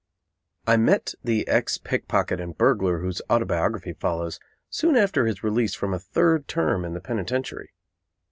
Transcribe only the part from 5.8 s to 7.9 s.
a third term in the penitentiary.